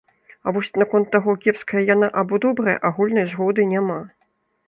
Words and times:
А 0.45 0.53
вось 0.53 0.69
наконт 0.81 1.11
таго, 1.15 1.35
кепская 1.43 1.83
яна 1.93 2.09
або 2.21 2.41
добрая, 2.47 2.77
агульнай 2.91 3.27
згоды 3.35 3.61
няма. 3.77 4.01